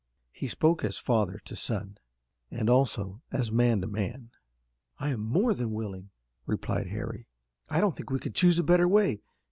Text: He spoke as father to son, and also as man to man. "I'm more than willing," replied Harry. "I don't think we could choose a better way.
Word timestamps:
He 0.31 0.47
spoke 0.47 0.83
as 0.83 0.97
father 0.97 1.37
to 1.45 1.55
son, 1.55 1.99
and 2.49 2.71
also 2.71 3.21
as 3.31 3.51
man 3.51 3.81
to 3.81 3.87
man. 3.87 4.31
"I'm 4.97 5.19
more 5.21 5.53
than 5.53 5.73
willing," 5.73 6.09
replied 6.47 6.87
Harry. 6.87 7.27
"I 7.69 7.81
don't 7.81 7.95
think 7.95 8.09
we 8.09 8.17
could 8.17 8.33
choose 8.33 8.57
a 8.57 8.63
better 8.63 8.87
way. 8.87 9.21